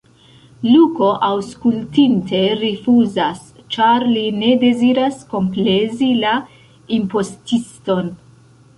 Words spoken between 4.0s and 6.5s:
li ne deziras komplezi la